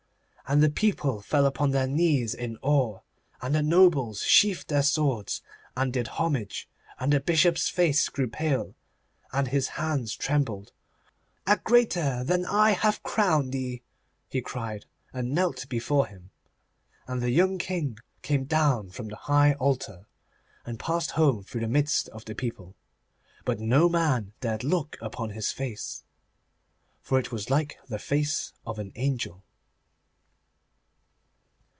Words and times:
And 0.47 0.61
the 0.61 0.69
people 0.69 1.21
fell 1.21 1.45
upon 1.45 1.71
their 1.71 1.87
knees 1.87 2.33
in 2.33 2.57
awe, 2.61 2.99
and 3.41 3.55
the 3.55 3.61
nobles 3.61 4.23
sheathed 4.23 4.67
their 4.67 4.83
swords 4.83 5.41
and 5.77 5.93
did 5.93 6.07
homage, 6.09 6.67
and 6.99 7.13
the 7.13 7.21
Bishop's 7.21 7.69
face 7.69 8.09
grew 8.09 8.27
pale, 8.27 8.75
and 9.31 9.47
his 9.47 9.69
hands 9.79 10.13
trembled. 10.13 10.73
'A 11.47 11.55
greater 11.59 12.25
than 12.25 12.45
I 12.45 12.71
hath 12.71 13.01
crowned 13.01 13.53
thee,' 13.53 13.81
he 14.27 14.41
cried, 14.41 14.85
and 15.13 15.29
he 15.29 15.33
knelt 15.33 15.69
before 15.69 16.07
him. 16.07 16.31
And 17.07 17.21
the 17.21 17.31
young 17.31 17.57
King 17.57 17.97
came 18.21 18.43
down 18.43 18.89
from 18.89 19.07
the 19.07 19.15
high 19.15 19.53
altar, 19.53 20.05
and 20.65 20.77
passed 20.77 21.11
home 21.11 21.45
through 21.45 21.61
the 21.61 21.67
midst 21.69 22.09
of 22.09 22.25
the 22.25 22.35
people. 22.35 22.75
But 23.45 23.61
no 23.61 23.87
man 23.87 24.33
dared 24.41 24.65
look 24.65 24.97
upon 24.99 25.29
his 25.29 25.53
face, 25.53 26.03
for 26.99 27.17
it 27.17 27.31
was 27.31 27.49
like 27.49 27.79
the 27.87 27.99
face 27.99 28.51
of 28.65 28.79
an 28.79 28.91
angel. 28.95 29.45